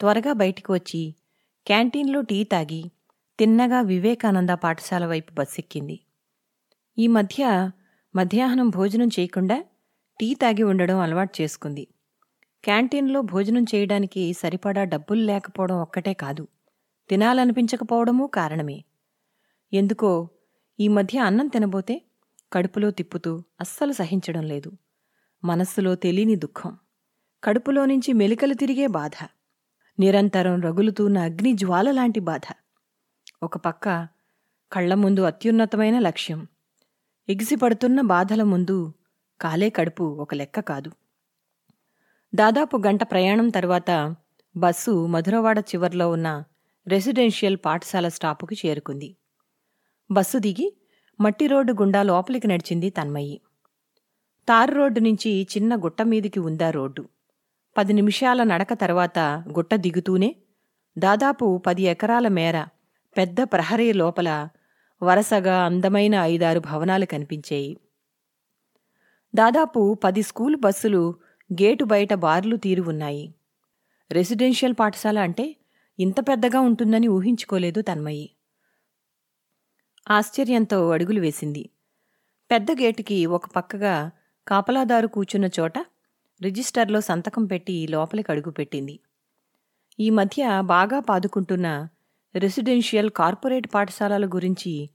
త్వరగా 0.00 0.32
బయటికి 0.32 0.72
వచ్చి 0.72 1.14
క్యాంటీన్లో 1.66 2.20
టీ 2.20 2.44
తాగి 2.44 2.90
తిన్నగా 3.38 3.80
వివేకానంద 3.80 4.50
పాఠశాల 4.50 5.06
వైపు 5.06 5.32
బస్సెక్కింది. 5.32 6.00
ఈ 6.98 7.06
మధ్య 7.06 7.70
మధ్యాహ్నం 8.16 8.68
భోజనం 8.68 9.08
చేయకుండా 9.08 9.64
టీ 10.20 10.34
తాగి 10.34 10.62
ఉండడం 10.62 10.98
అలవాటు 10.98 11.42
చేసుకుంది. 11.42 11.86
క్యాంటీన్లో 12.64 13.20
భోజనం 13.22 13.64
చేయడానికి 13.74 14.32
సరిపడా 14.32 14.84
డబ్బులు 14.84 15.20
లేకపోవడం 15.20 15.76
ఒక్కటే 15.76 16.12
కాదు 16.12 16.48
తినాలనిపించకపోవడమూ 17.08 18.26
కారణమే. 18.26 18.84
ఎందుకో 19.72 20.28
ఈ 20.80 20.88
మధ్య 20.88 21.18
అన్నం 21.18 21.46
తినబోతే 21.46 22.02
కడుపులో 22.52 22.90
తిప్పుతూ 22.90 23.42
అస్సలు 23.60 23.92
సహించడం 23.92 24.42
లేదు. 24.42 24.72
మనస్సులో 25.44 25.94
తెలియని 25.94 26.36
దుఃఖం 26.36 26.78
కడుపులో 27.44 27.86
నుంచి 27.86 28.12
మెలికలు 28.12 28.54
తిరిగే 28.54 28.86
బాధ. 28.86 29.12
నిరంతరం 29.98 30.60
రగులుతున్న 30.60 31.18
అగ్ని 31.18 31.52
జ్వాలలాంటి 31.52 32.20
బాధ. 32.20 32.40
ఒక 33.42 33.56
పక్క 33.56 34.08
కళ్ళ 34.72 34.94
ముందు 34.94 35.20
అత్యున్నతమైన 35.20 35.98
లక్ష్యం. 35.98 36.46
ఎగిసిపడుతున్న 37.28 38.00
బాధల 38.00 38.42
ముందు 38.42 38.92
కాలే 39.40 39.70
కడుపు 39.70 40.04
ఒక 40.04 40.34
లెక్క 40.34 40.60
కాదు. 40.60 40.90
దాదాపు 42.34 42.76
గంట 42.86 43.02
ప్రయాణం 43.02 43.48
తర్వాత 43.48 44.14
బస్సు 44.56 45.06
మధురవాడ 45.06 45.58
చివర్లో 45.58 46.10
ఉన్న 46.10 46.44
రెసిడెన్షియల్ 46.88 47.56
పాఠశాల 47.64 48.08
స్టాపుకి 48.08 48.56
చేరుకుంది. 48.66 49.16
బస్సు 50.10 50.38
దిగి 50.38 50.76
మట్టి 51.20 51.46
రోడ్డు 51.46 51.72
గుండా 51.72 52.02
లోపలికి 52.02 52.46
నడిచింది 52.46 52.90
తన్మయ్యి 52.90 53.40
తారు 54.48 54.74
రోడ్డు 54.74 55.00
నుంచి 55.00 55.42
చిన్న 55.42 55.76
గుట్ట 55.76 56.02
మీదికి 56.02 56.40
ఉందా 56.40 56.70
రోడ్డు. 56.70 57.08
పది 57.76 57.92
నిమిషాల 57.92 58.42
నడక 58.42 58.72
తర్వాత 58.72 59.18
గుట్ట 59.52 59.74
దిగుతూనే 59.74 60.36
దాదాపు 60.98 61.62
పది 61.66 61.82
ఎకరాల 61.82 62.28
మేర 62.28 62.66
పెద్ద 63.16 63.36
ప్రహరీ 63.42 63.92
లోపల 63.92 64.48
వరసగా 65.02 65.64
అందమైన 65.64 66.14
ఐదారు 66.14 66.60
భవనాలు 66.60 67.04
కనిపించాయి. 67.04 67.80
దాదాపు 69.34 69.98
పది 70.04 70.22
స్కూలు 70.22 70.56
బస్సులు 70.56 71.14
గేటు 71.52 71.84
బయట 71.84 72.14
బార్లు 72.14 72.56
తీరు 72.56 72.82
ఉన్నాయి. 72.82 73.34
రెసిడెన్షియల్ 74.12 74.74
పాఠశాల 74.80 75.18
అంటే 75.18 75.56
ఇంత 75.98 76.20
పెద్దగా 76.20 76.60
ఉంటుందని 76.60 77.08
ఊహించుకోలేదు 77.08 77.80
తన్మయి. 77.80 78.30
ఆశ్చర్యంతో 80.10 80.90
అడుగులు 80.90 81.20
వేసింది. 81.20 81.70
పెద్ద 82.50 82.72
గేటుకి 82.72 83.26
ఒక 83.26 83.48
పక్కగా 83.48 84.10
కాపలాదారు 84.48 85.06
కూర్చున్న 85.06 85.48
చోట 85.60 85.72
రిజిస్టర్లో 86.42 87.00
సంతకం 87.00 87.44
పెట్టి 87.44 87.86
లోపలికి 87.90 88.32
అడుగుపెట్టింది 88.32 89.00
ఈ 90.00 90.10
మధ్య 90.10 90.62
బాగా 90.64 91.00
పాదుకుంటున్న 91.00 91.88
రెసిడెన్షియల్ 92.34 93.10
కార్పొరేట్ 93.10 93.68
పాఠశాలల 93.74 94.26
గురించి 94.26 94.90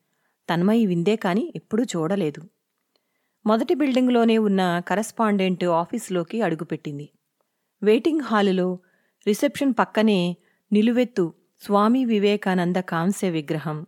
తన్మయి 0.49 0.85
విందే 0.85 1.15
కాని 1.15 1.53
ఎప్పుడూ 1.55 1.83
చూడలేదు. 1.83 2.41
మొదటి 3.45 3.73
బిల్డింగ్లోనే 3.73 4.37
ఉన్న 4.37 4.79
కరస్పాండెంట్ 4.79 5.63
ఆఫీసులోకి 5.63 6.41
అడుగుపెట్టింది 6.41 7.09
వెయిటింగ్ 7.83 8.21
హాలులో 8.21 8.79
రిసెప్షన్ 9.27 9.73
పక్కనే 9.79 10.37
నిలువెత్తు 10.71 11.33
స్వామి 11.61 12.05
వివేకానంద 12.05 12.75
కాంస్య 12.75 13.29
విగ్రహం 13.29 13.87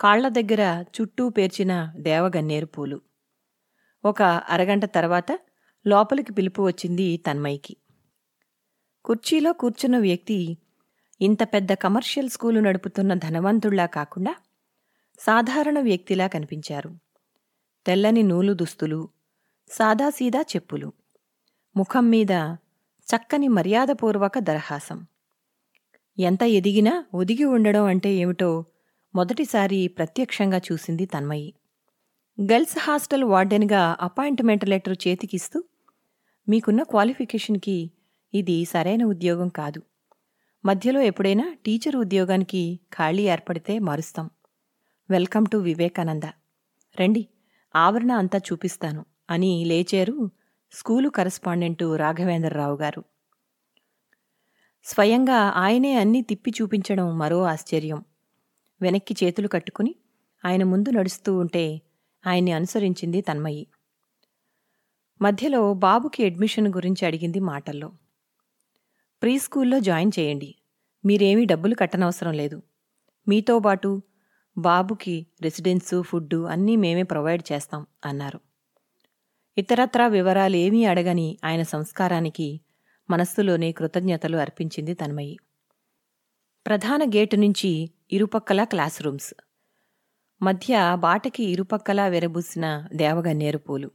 కాళ్ళ 0.00 0.28
దగ్గర 0.28 0.84
చుట్టూ 0.96 1.28
పేర్చిన 1.28 1.92
దేవగన్నేరు 1.96 2.66
పూలు. 2.66 3.00
ఒక 4.04 4.22
అరగంట 4.22 4.84
తర్వాత 4.84 5.38
లోపలికి 5.86 6.32
పిలుపు 6.32 6.62
వచ్చింది 6.62 7.16
తన్మయికి 7.16 7.76
కుర్చీలో 9.04 9.52
కూర్చున్న 9.52 9.98
వ్యక్తి 9.98 10.58
ఇంత 11.20 11.42
పెద్ద 11.42 11.72
కమర్షియల్ 11.72 12.28
స్కూలు 12.28 12.60
నడుపుతున్న 12.60 13.14
ధనవంతుళ్ళా 13.14 13.86
కాకుండా 13.86 14.36
సాధారణ 15.18 15.80
వ్యక్తిలా 15.80 16.26
కనిపించారు. 16.26 16.90
తెల్లని 17.86 18.22
నూలు 18.22 18.52
దుస్తులు 18.52 19.08
సాదాసీదా 19.70 20.40
చెప్పులు 20.40 20.92
ముఖం 21.76 22.10
మీద 22.10 22.30
చక్కని 23.08 23.48
మర్యాదపూర్వక 23.48 24.38
దరహాసం. 24.38 25.06
ఎంత 26.18 26.42
ఎదిగినా 26.42 27.04
ఒదిగి 27.14 27.44
ఉండడం 27.44 27.84
అంటే 27.84 28.14
ఏమిటో 28.14 28.64
మొదటిసారి 29.14 29.88
ప్రత్యక్షంగా 29.88 30.58
చూసింది 30.58 31.06
తన్మయి 31.06 31.54
గర్ల్స్ 32.40 32.78
హాస్టల్ 32.78 33.24
వార్డెన్గా 33.24 33.96
అపాయింట్మెంట్ 34.00 34.68
లెటర్ 34.68 34.96
చేతికిస్తూ 35.08 35.64
మీకున్న 36.48 36.82
క్వాలిఫికేషన్కి 36.82 37.90
ఇది 38.34 38.64
సరైన 38.64 39.04
ఉద్యోగం 39.04 39.48
కాదు. 39.48 39.82
మధ్యలో 40.64 41.00
ఎప్పుడైనా 41.00 41.56
టీచర్ 41.66 41.96
ఉద్యోగానికి 41.96 42.80
ఖాళీ 42.94 43.22
ఏర్పడితే 43.22 43.78
మారుస్తాం. 43.78 44.30
Welcome 45.10 45.46
to 45.52 45.56
Vivekananda. 45.56 46.22
రండి 47.00 47.28
ఆవరణ 47.76 48.12
అంతా 48.12 48.38
చూపిస్తాను 48.38 49.04
అని 49.30 49.64
లేచారు 49.64 50.30
స్కూలు 50.72 51.08
కరస్పాండెంటు 51.08 51.96
రాఘవేంద్రరావు 51.96 52.76
గారు. 52.76 53.04
స్వయంగా 54.84 55.52
ఆయనే 55.56 55.94
అన్నీ 55.94 56.22
తిప్పి 56.22 56.52
చూపించడం 56.62 57.18
మరో 57.18 57.42
ఆశ్చర్యం. 57.42 58.04
వెనక్కి 58.82 59.16
చేతులు 59.24 59.48
కట్టుకుని 59.48 59.94
ఆయన 60.44 60.64
ముందు 60.64 60.90
నడుస్తూ 60.90 61.36
ఉంటే 61.36 61.80
ఆయన్ని 62.26 62.52
అనుసరించింది 62.52 63.20
తన్మయి. 63.20 63.66
మధ్యలో 65.22 65.74
బాబుకి 65.74 66.24
అడ్మిషన్ 66.24 66.68
గురించి 66.68 67.06
అడిగింది 67.06 67.40
మాటల్లో. 67.40 67.92
ప్రీ 69.22 69.38
స్కూల్లో 69.38 69.80
జాయిన్ 69.80 70.12
చేయండి. 70.18 70.54
మీరేమీ 71.04 71.44
డబ్బులు 71.44 71.74
కట్టనవసరం 71.74 72.32
లేదు. 72.32 72.62
మీతో 73.28 73.58
పాటు 73.58 74.02
బాబుకి 74.58 75.26
రెసిడెన్సు 75.42 76.02
ఫుడ్డు 76.02 76.44
అన్నీ 76.44 76.76
మేమే 76.76 77.02
ప్రొవైడ్ 77.02 77.52
చేస్తాం 77.52 77.86
అన్నారు. 78.04 78.40
ఇతరత్రా 79.58 80.06
వివరాలు 80.06 80.56
ఏమీ 80.56 80.84
అడగని 80.84 81.38
ఆయన 81.44 81.62
సంస్కారానికి 81.62 82.60
మనస్సులోనే 83.10 83.72
కృతజ్ఞతలు 83.72 84.36
అర్పించింది 84.36 84.94
తన్మయి. 84.94 85.36
ప్రధాన 86.66 87.04
గేటు 87.04 87.36
నుంచి 87.36 87.90
ఇరుపక్కల 88.12 88.64
క్లాస్ 88.64 89.02
రూమ్స్. 89.02 89.34
మధ్య 90.42 90.92
బాటకి 90.94 91.44
ఇరుపక్కలా 91.44 92.06
వెరబూసిన 92.06 92.88
దేవగన్నేరు 92.94 93.58
పూలు. 93.58 93.90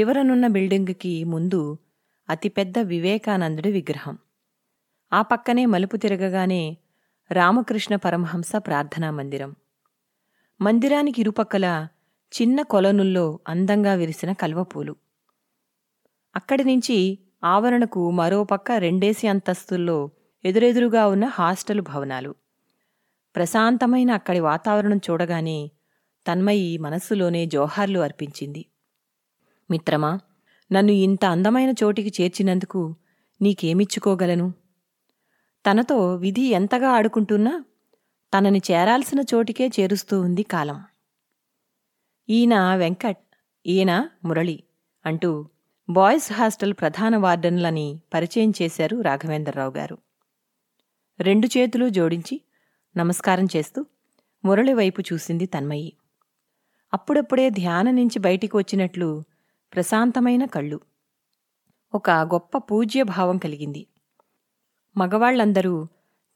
చివరనున్న 0.00 0.46
బిల్డింగుకి 0.46 1.24
ముందు 1.24 1.78
అతిపెద్ద 2.28 2.78
వివేకానందుడి 2.78 3.72
విగ్రహం. 3.72 4.18
ఆ 5.12 5.22
పక్కనే 5.22 5.66
మలుపు 5.66 5.96
తిరగగానే 5.96 6.76
రామకృష్ణ 7.32 7.96
పరమహంస 7.96 8.56
ప్రార్థనా 8.56 9.10
మందిరం. 9.10 9.56
మందిరానికి 10.60 11.20
ఇరుపక్కల 11.20 11.88
చిన్న 12.32 12.62
కొలనుల్లో 12.62 13.38
అందంగా 13.48 13.94
విరిసిన 13.94 14.32
కల్వపూలు. 14.32 14.96
అక్కడి 16.36 16.64
నుంచి 16.64 17.18
ఆవరణకు 17.44 18.10
మరోపక్క 18.10 18.72
రెండేసి 18.72 19.28
అంతస్తుల్లో 19.28 20.10
ఎదురెదురుగా 20.44 21.06
ఉన్న 21.06 21.24
హాస్టల్ 21.24 21.80
భవనాలు. 21.80 22.34
ప్రశాంతమైన 23.36 24.10
అక్కడి 24.10 24.40
వాతావరణం 24.40 24.96
చూడగానే 24.96 25.70
తన్మయి 26.26 26.78
మనస్సులోనే 26.78 27.46
జోహార్లు 27.46 28.00
అర్పించింది. 28.00 28.66
మిత్రమా 29.70 30.20
నన్ను 30.72 30.92
ఇంత 30.92 31.24
అందమైన 31.24 31.74
చోటికి 31.82 32.22
చేర్చినందుకు 32.22 32.94
నీకేమిచ్చుకోగలను? 33.42 34.52
తనతో 35.70 36.14
విధి 36.14 36.42
ఎంతగా 36.42 36.88
ఆడుకుంటున్నా 36.88 37.64
తనని 38.38 38.60
చేరాల్సిన 38.70 39.20
చోటికే 39.34 39.68
చేరుస్తూ 39.68 40.20
ఉంది 40.20 40.42
కాలం. 40.42 40.84
ఈయన 42.28 42.74
వెంకట్ 42.74 43.18
ఈయన 43.66 44.08
మురళి 44.24 44.62
అంటూ 45.06 45.48
బాయ్స్ 45.90 46.32
హాస్టల్ 46.32 46.72
ప్రధాన 46.72 47.16
వార్డెన్లని 47.16 48.00
పరిచయం 48.14 48.52
చేశారు 48.62 49.00
రాఘవేంద్రరావు 49.00 49.72
గారు. 49.72 49.98
రెండు 51.20 51.46
చేతులు 51.46 51.88
జోడించి 51.88 52.40
నమస్కారం 52.96 53.48
చేస్తూ 53.56 53.86
మురళి 54.44 54.72
వైపు 54.72 55.00
చూసింది 55.00 55.46
తన్మయి. 55.46 55.92
అప్పుడప్పుడే 56.94 57.50
ధ్యానం 57.50 57.96
నుంచి 57.96 58.18
బయటికి 58.18 58.56
వచ్చినట్లు 58.56 59.24
ప్రశాంతమైన 59.74 60.44
కళ్ళు. 60.44 60.80
ఒక 61.94 62.10
గొప్ప 62.10 62.58
పూజ్యభావం 62.58 63.38
కలిగింది. 63.38 63.86
మగవాళ్ళందరూ 64.96 65.88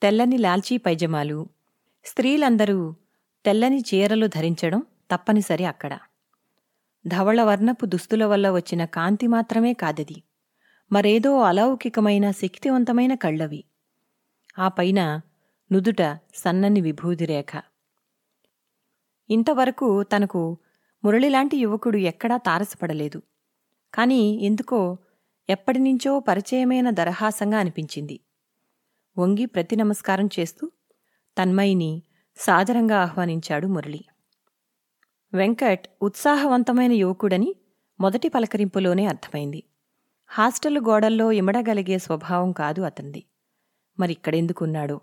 తెల్లని 0.03 0.39
లాల్చీ 0.39 0.77
పైజమాలు 0.77 1.49
స్త్రీలందరూ 2.05 2.95
తెల్లని 3.45 3.81
చీరలు 3.81 4.27
ధరించడం 4.27 4.83
తప్పనిసరి 5.11 5.65
అక్కడ. 5.65 5.99
ధవళవర్ణపు 7.07 7.87
దుస్తుల 7.87 8.25
వల్ల 8.25 8.51
వచ్చిన 8.51 8.85
కాంతి 8.85 9.27
మాత్రమే 9.27 9.73
కాదది. 9.73 10.23
మరేదో 10.93 11.41
అలౌకికమైన 11.41 12.31
శక్తివంతమైన 12.31 13.15
కళ్ళవి. 13.15 13.65
ఆ 14.59 14.69
పైన 14.69 15.21
నుదుట 15.73 16.19
సన్నని 16.35 16.81
విభూదిరేఖ 16.81 17.63
ఇంతవరకు 19.31 20.03
తనకు 20.03 20.59
మురళిలాంటి 21.05 21.57
యువకుడు 21.57 21.97
ఎక్కడా 21.97 22.37
తారసపడలేదు. 22.37 23.23
కాని 23.95 24.45
ఎందుకో 24.45 24.99
ఎప్పటినుంచో 25.51 26.21
పరిచయమైన 26.21 26.91
దరహాసంగా 26.91 27.59
అనిపించింది. 27.59 28.21
వంగి 29.19 29.47
ప్రతి 29.47 29.77
నమస్కారం 29.77 30.29
చేస్తూ 30.41 30.71
తన్మయిని 31.39 32.03
సాదరంగా 32.37 33.03
ఆహ్వానించాడు 33.03 33.67
మురళి. 33.67 34.05
వెంకట్ 35.35 35.89
ఉత్సాహవంతమైన 36.03 36.93
యువకుడని 36.93 37.55
మొదటి 38.01 38.29
పలకరింపులోనే 38.29 39.07
అర్థమైంది. 39.07 39.63
హాస్టల్ 40.27 40.79
గోడల్లో 40.79 41.33
ఇమడగలిగే 41.33 41.99
స్వభావం 41.99 42.53
కాదు 42.53 42.83
అతనిది. 42.83 43.25
మరిక్కడెందుకున్నాడో? 44.01 45.01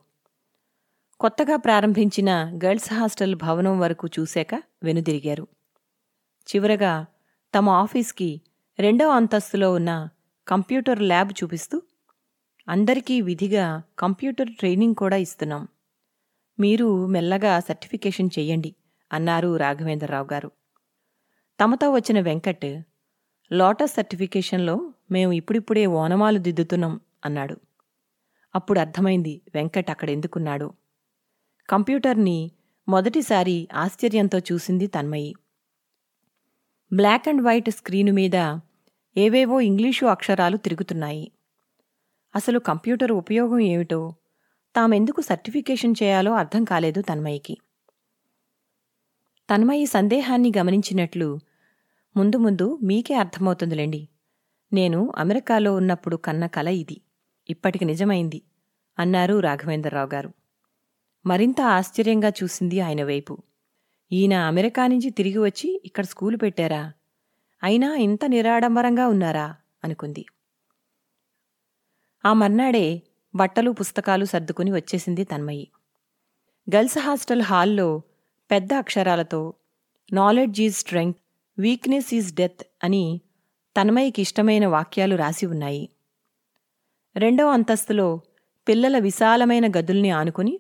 కొత్తగా 1.20 1.56
ప్రారంభించిన 1.56 2.60
గర్ల్స్ 2.66 2.94
హాస్టల్ 2.94 3.36
భవనం 3.36 3.80
వరకు 3.80 4.08
చూశాక 4.20 4.64
వెనుదిరిగారు. 4.84 5.48
చివరగా 6.48 7.06
తమ 7.54 7.70
ఆఫీస్కి 7.70 8.42
రెండవ 8.80 9.10
అంతస్తులో 9.10 9.74
ఉన్న 9.74 10.10
కంప్యూటర్ 10.48 11.02
ల్యాబ్ 11.02 11.32
చూపిస్తూ 11.32 11.82
అందరికీ 12.68 13.22
విధిగా 13.22 13.84
కంప్యూటర్ 14.00 14.50
ట్రైనింగ్ 14.50 14.96
కూడా 14.96 15.18
ఇస్తున్నాం. 15.18 15.68
మీరు 16.60 17.06
మెల్లగా 17.06 17.60
సర్టిఫికేషన్ 17.60 18.30
చెయ్యండి 18.40 18.76
అన్నారు 19.12 19.58
రాఘవేంద్రరావు 19.58 20.28
గారు. 20.34 20.52
తమతో 21.60 21.92
వచ్చిన 21.92 22.20
వెంకట్ 22.20 22.84
లోటస్ 23.52 23.96
సర్టిఫికేషన్లో 23.96 24.94
మేము 25.12 25.32
ఇప్పుడిప్పుడే 25.32 25.86
ఓనమాలు 25.86 26.40
దిద్దుతున్నాం 26.40 27.00
అన్నాడు. 27.26 27.58
అప్పుడు 28.56 28.80
అర్థమైంది 28.80 29.42
వెంకట్ 29.56 29.90
అక్కడెందుకున్నాడు 29.90 30.74
కంప్యూటర్ని 31.70 32.52
మొదటిసారి 32.88 33.68
ఆశ్చర్యంతో 33.74 34.40
చూసింది 34.40 34.88
Tanmayi. 34.88 35.36
Black 36.94 37.30
and 37.30 37.42
white 37.42 37.70
screen 37.70 38.14
మీద 38.14 38.60
ఏవేవో 39.18 39.60
ఇంగ్లీషు 39.60 40.06
అక్షరాలు 40.06 40.58
తిరుగుతున్నాయి. 40.58 41.32
అసలు 42.36 42.60
కంప్యూటర్ 42.60 43.12
ఉపయోగం 43.12 43.60
ఏమిటో 43.60 44.14
తామెందుకు 44.76 45.22
సర్టిఫికేషన్ 45.22 45.96
చేయాలో 46.04 46.32
అర్థం 46.34 46.64
కాలేదు 46.64 47.02
తన్మయికి 47.02 47.58
తన్మయి 49.50 49.86
సందేహాన్ని 49.86 50.52
గమనించినట్లు 50.58 51.40
ముందు 52.18 52.38
ముందు 52.38 52.80
మీకే 52.84 53.14
అర్థమవుతుందిలేండి. 53.14 54.08
నేను 54.74 55.14
అమెరికాలో 55.18 55.76
ఉన్నప్పుడు 55.76 56.16
కన్న 56.16 56.46
కల 56.46 56.68
ఇది. 56.68 57.02
ఇప్పటికి 57.50 57.86
నిజమైంది 57.86 58.42
అన్నారు 59.00 59.40
రాఘవేంద్రరావు 59.40 60.10
గారు. 60.14 60.32
మరింత 61.26 61.62
ఆశ్చర్యంగా 61.62 62.30
చూసింది 62.30 62.80
ఆయన 62.80 63.04
వైపు. 63.04 63.38
ఈయన 64.12 64.34
అమెరికా 64.34 64.88
నుంచి 64.88 65.10
తిరిగి 65.10 65.38
వచ్చి 65.38 65.82
ఇక్కడ 65.86 66.06
స్కూలు 66.06 66.38
పెట్టారా? 66.38 66.94
అయినా 67.64 67.96
ఇంత 67.96 68.26
నిరాడంబరంగా 68.26 69.08
ఉన్నారా? 69.08 69.56
అనుకుంది. 69.84 70.26
ఆ 72.26 72.34
మర్నాడే 72.34 73.02
బట్టలు 73.36 73.72
పుస్తకాలు 73.72 74.26
సర్దుకుని 74.26 74.72
వచ్చేసింది 74.72 75.24
తన్మయి. 75.24 75.68
గర్ల్స్ 76.76 76.98
హాస్టల్ 76.98 77.42
హాల్లో 77.42 78.02
పెద్ద 78.52 78.74
అక్షరాలతో 78.74 79.54
knowledge 80.14 80.62
is 80.62 80.76
strength 80.76 81.20
weakness 81.60 82.14
is 82.14 82.36
death 82.36 82.62
అని 82.84 83.22
తన్మయికి 83.78 84.22
ఇష్టమైన 84.22 84.68
వాక్యాలు 84.68 85.16
రాసి 85.16 85.46
ఉన్నాయి. 85.46 85.90
రెండవ 87.16 87.48
అంతస్తులో 87.48 88.22
పిల్లల 88.68 88.98
విశాలమైన 88.98 89.68
గదుల్ని 89.68 90.10
ఆనుకుని 90.10 90.60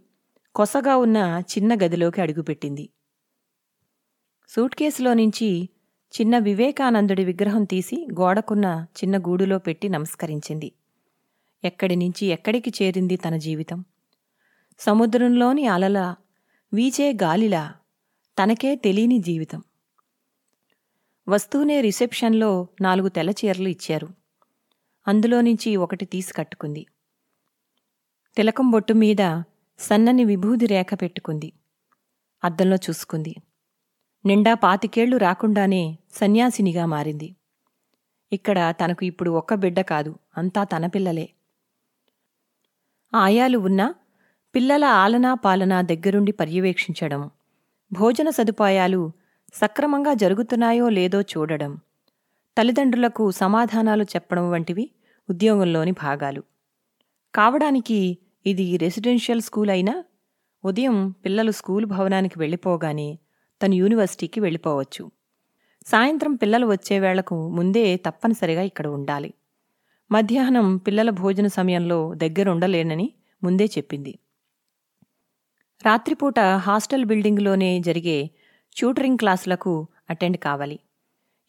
కొసగా 0.55 0.97
ఉన్న 0.97 1.43
చిన్న 1.57 1.75
గదిలోకి 1.75 2.21
అడుగుపెట్టింది. 2.21 2.89
సూట్ 4.49 4.75
కేసులో 4.75 5.13
నుంచి 5.13 5.69
చిన్న 6.21 6.37
వివేకానందుడి 6.37 7.25
విగ్రహం 7.25 7.63
తీసి 7.63 8.07
గోడకున్న 8.19 8.85
చిన్న 8.97 9.17
గూడులో 9.17 9.59
పెట్టి 9.59 9.89
నమస్కరించింది. 9.89 10.71
ఎక్కడి 11.63 11.95
నుంచి 11.95 12.25
ఎక్కడికి 12.25 12.83
చేరింది 12.83 13.17
తన 13.17 13.37
జీవితం? 13.37 13.85
సముద్రంలోని 14.79 15.67
అలల 15.67 16.15
వీచే 16.73 17.13
గాలిలా 17.13 17.75
తనకే 18.43 18.75
తెలియని 18.75 19.19
జీవితం. 19.19 19.63
వస్తూనే 21.27 21.81
రిసెప్షన్లో 21.81 22.67
నాలుగు 22.81 23.09
తెల్ల 23.09 23.29
చీరలు 23.29 23.67
ఇచ్చారు. 23.67 24.07
అందులో 25.07 25.41
నుంచి 25.41 25.75
ఒకటి 25.75 26.05
తీసి 26.05 26.33
కట్టుకుంది. 26.33 26.85
తిలకం 28.37 28.71
బొట్టు 28.71 28.93
మీద 28.93 29.41
సన్నని 29.79 30.25
విభూది 30.25 30.65
రేఖ 30.65 30.87
పెట్టుకుంది. 31.01 31.53
అద్దంలో 32.43 32.75
చూసుకుంది. 32.75 33.35
నిండా 34.25 34.53
పాతికేళ్ళు 34.53 35.17
రాకుండానే 35.17 35.97
సన్యాసినిగా 36.13 36.85
మారింది. 36.85 37.35
ఇక్కడ 38.31 38.73
తనకు 38.81 39.05
ఇప్పుడు 39.05 39.31
ఒక్క 39.31 39.53
బిడ్డ 39.53 39.81
కాదు 39.81 40.19
అంతా 40.37 40.63
తన 40.63 40.85
పిల్లలే. 40.87 41.29
ఆయాలు 43.13 43.57
ఉన్నా 43.57 43.95
పిల్లల 44.55 44.83
ఆలనా 44.83 45.33
పాలనా 45.33 45.81
దగ్గరుండి 45.81 46.31
పర్యవేక్షించడం 46.31 47.29
భోజన 47.91 48.29
సదుపాయాలు 48.29 49.11
సక్రమంగా 49.53 50.13
జరుగుతున్నాయో 50.13 50.89
లేదో 50.89 51.21
చూడడం 51.21 51.81
తల్లిదండ్రులకు 52.57 53.31
సమాధానాలు 53.31 54.03
చెప్పడం 54.03 54.51
వంటివి 54.51 54.89
ఉద్యోగంలోని 55.29 55.91
భాగాలు. 55.91 56.43
కావడానికి 57.33 57.99
ఇది 58.45 58.77
రెసిడెన్షియల్ 58.77 59.41
స్కూల్ 59.41 59.69
అయినా 59.69 60.03
ఉదయం 60.63 61.11
పిల్లలు 61.25 61.51
స్కూల్ 61.51 61.85
భవనానికి 61.85 62.39
వెళ్ళిపోగానే 62.39 63.19
తను 63.65 63.75
యూనివర్సిటీకి 63.75 64.39
వెళ్ళిపోవచ్చు. 64.39 65.11
సాయంత్రం 65.85 66.35
పిల్లలు 66.35 66.67
వచ్చే 66.67 66.99
వేళకు 66.99 67.49
ముందే 67.49 67.95
తప్పనిసరిగా 67.95 68.61
ఇక్కడ 68.61 68.87
ఉండాలి. 68.87 69.33
మధ్యాహ్నం 70.11 70.77
పిల్లల 70.77 71.09
భోజన 71.09 71.47
సమయంలో 71.47 72.13
దగ్గరుండలేనని 72.13 73.13
ముందే 73.43 73.65
చెప్పింది. 73.65 74.19
రాత్రిపూట 75.85 76.39
హాస్టల్ 76.39 77.05
బిల్డింగ్లోనే 77.05 77.79
జరిగే 77.79 78.29
ట్యూటరింగ్ 78.75 79.17
క్లాసులకు 79.17 79.87
అటెండ్ 80.09 80.37
కావాలి. 80.37 80.79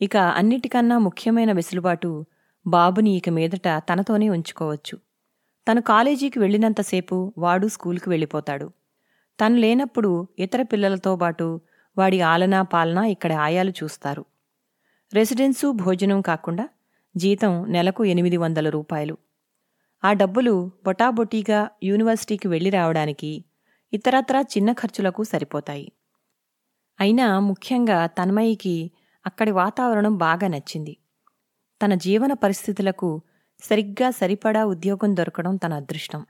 ఇక 0.00 0.16
అన్నిటికన్నా 0.16 0.98
ముఖ్యమైన 0.98 1.52
వెసులుబాటు 1.52 2.24
బాబుని 2.66 3.16
ఇక 3.16 3.29
మీదట 3.29 3.68
తనతోనే 3.68 4.29
ఉంచుకోవచ్చు. 4.29 4.98
తను 5.68 5.81
కాలేజీకి 5.83 6.38
వెళ్ళినంతసేపు 6.38 7.33
వాడు 7.38 7.66
స్కూల్కి 7.66 8.09
వెళ్ళిపోతాడు. 8.09 8.72
తను 9.40 9.57
లేనప్పుడు 9.57 10.29
ఇతర 10.38 10.62
పిల్లలతో 10.62 11.16
పాటు 11.16 11.61
వాడి 11.98 12.20
ఆలనా 12.20 12.62
పాలనా 12.62 13.04
ఇక్కడ 13.04 13.32
ఆయాలు 13.32 13.70
చూస్తారు. 13.70 14.24
రెసిడెన్సు 15.14 15.70
భోజనం 15.70 16.20
కాకుండా 16.20 16.68
జీతం 17.16 17.64
నెలకు 17.68 18.04
ఎనిమిది 18.04 18.37
వందల 18.37 18.68
రూపాయలు. 18.68 19.18
ఆ 20.04 20.12
డబ్బులు 20.12 20.70
బొటాబొటీగా 20.85 21.70
యూనివర్సిటీకి 21.82 22.48
వెళ్ళి 22.48 22.70
రావడానికి 22.70 23.44
ఇతరత్రా 23.92 24.40
చిన్న 24.40 24.72
ఖర్చులకు 24.72 25.22
సరిపోతాయి. 25.22 25.92
అయినా 27.00 27.40
ముఖ్యంగా 27.40 28.06
తన్మయికి 28.06 28.90
అక్కడి 29.26 29.50
వాతావరణం 29.50 30.16
బాగా 30.16 30.48
నచ్చింది. 30.48 30.96
తన 31.82 31.94
జీవన 31.94 32.32
పరిస్థితులకు 32.32 33.22
సరిగ్గా 33.62 34.11
సరిపడా 34.11 34.64
ఉద్యోగం 34.64 35.16
దొరకడం 35.16 35.56
తన 35.56 35.74
అదృష్టం. 35.74 36.26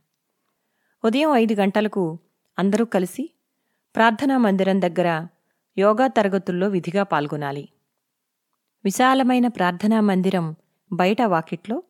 ఉదయం 1.04 1.34
ఐదు 1.34 1.54
గంటలకు 1.54 2.18
అందరూ 2.58 2.84
కలిసి 2.84 3.30
ప్రార్థనా 3.96 4.38
మందిరం 4.38 4.82
దగ్గర 4.82 5.26
యోగా 5.78 6.06
తరగతుల్లో 6.06 6.68
విధిగా 6.68 7.02
పాల్గొనాలి. 7.02 7.68
విశాలమైన 8.84 9.46
ప్రార్థనా 9.48 10.00
మందిరం 10.00 10.56
బయట 10.92 11.22
వాకిట్లో 11.22 11.82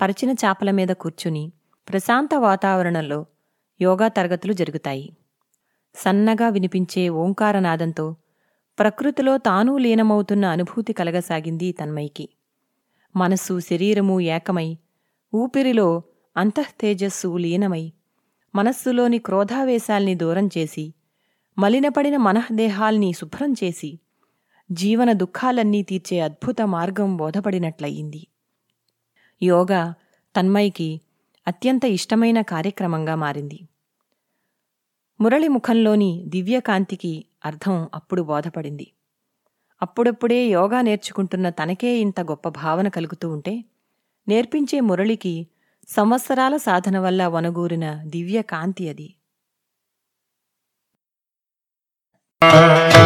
పరిచిన 0.00 0.30
చాపల 0.30 0.70
మీద 0.70 0.88
కూర్చుని 0.88 1.52
ప్రశాంత 1.88 2.34
వాతావరణంలో 2.34 3.26
యోగా 3.80 4.08
తరగతులు 4.08 4.52
జరుగుతాయి. 4.52 5.16
సన్నగా 5.94 6.48
వినిపించే 6.48 7.08
ఓంకారనాదంతో 7.08 8.16
ప్రకృతిలో 8.78 9.38
తానూ 9.38 9.78
లీనమవుతున్న 9.78 10.44
అనుభూతి 10.44 10.92
కలగసాగింది 10.92 11.72
తన్మయికి. 11.72 12.28
మనస్సు 13.16 13.60
శరీరము 13.60 14.20
ఏకమై 14.20 14.78
ఊపిరిలో 15.34 16.02
అంతఃతేజస్సు 16.36 17.36
లీనమై 17.36 17.92
మనస్సులోని 18.54 19.18
క్రోధావేశాల్ని 19.18 20.14
దూరం 20.14 20.46
చేసి 20.58 20.94
మలినపడిన 21.58 22.16
మనహదేహాల్ని 22.16 23.12
శుభ్రం 23.12 23.52
చేసి 23.52 23.98
జీవన 24.70 25.12
దుఃఖాలన్నీ 25.12 25.82
తీర్చే 25.82 26.20
అద్భుత 26.20 26.62
మార్గం 26.62 27.16
బోధపడినట్లయింది. 27.16 28.26
యోగా 29.42 29.94
తన్మయికి 30.36 31.00
అత్యంత 31.46 31.84
ఇష్టమైన 31.84 32.40
కార్యక్రమంగా 32.40 33.14
మారింది. 33.14 33.68
మురళి 35.20 35.48
ముఖంలోని 35.48 36.24
దివ్యకాంతికి 36.26 37.24
అర్థం 37.44 37.88
అప్పుడు 37.94 38.22
బోధపడింది. 38.22 38.92
అప్పుడప్పుడే 39.82 40.46
యోగా 40.46 40.80
నేర్చుకుంటున్న 40.80 41.48
తనకే 41.50 41.98
ఇంత 41.98 42.20
గొప్ప 42.20 42.48
భావన 42.48 42.88
కలుగుతూ 42.88 43.28
ఉంటే 43.30 43.64
నేర్పించే 44.28 44.80
మురళికి 44.80 45.46
సంవత్సరాల 45.88 46.56
సాధన 46.56 46.98
వల్ల 46.98 47.26
వనగూరిన 47.26 48.02
దివ్యకాంతి 48.06 48.88
అది. 48.88 49.14
Bye. 52.50 52.58
Uh 52.58 52.92
-huh. 52.92 53.03